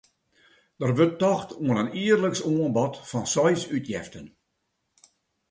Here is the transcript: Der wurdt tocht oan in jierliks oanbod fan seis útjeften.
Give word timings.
Der 0.81 0.91
wurdt 0.97 1.19
tocht 1.23 1.49
oan 1.69 1.79
in 1.81 1.93
jierliks 2.05 2.41
oanbod 2.51 2.93
fan 3.09 3.25
seis 3.33 3.61
útjeften. 3.75 4.25